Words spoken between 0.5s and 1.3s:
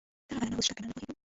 اوس شته کنه نه پوهېږم.